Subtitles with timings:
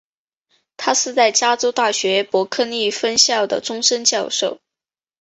[0.77, 4.59] 他是在加州大学伯克利分校的终身教授。